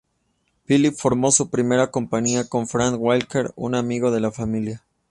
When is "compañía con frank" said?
1.91-2.99